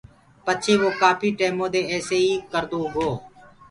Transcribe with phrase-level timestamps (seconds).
[0.45, 3.09] پڇي وو ڪآڦي ٽيمودي ايسي ئي ڪردو گو۔